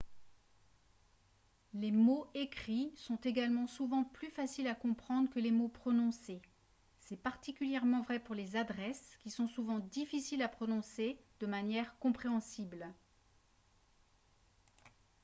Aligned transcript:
les 1.75 1.91
mots 1.91 2.25
écrits 2.33 2.91
sont 2.95 3.17
également 3.17 3.67
souvent 3.67 4.03
plus 4.03 4.31
faciles 4.31 4.65
à 4.65 4.73
comprendre 4.73 5.29
que 5.29 5.37
les 5.37 5.51
mots 5.51 5.67
prononcés 5.67 6.41
c'est 7.01 7.21
particulièrement 7.21 8.01
vrai 8.01 8.19
pour 8.19 8.33
les 8.33 8.55
adresses 8.55 9.15
qui 9.19 9.29
sont 9.29 9.47
souvent 9.47 9.77
difficiles 9.77 10.41
à 10.41 10.47
prononcer 10.49 11.19
de 11.39 11.45
manière 11.45 11.99
compréhensible 11.99 12.91